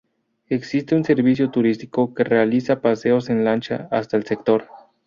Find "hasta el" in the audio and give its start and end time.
3.91-4.25